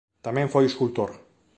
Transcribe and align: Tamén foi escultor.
Tamén 0.25 0.51
foi 0.53 0.63
escultor. 0.67 1.11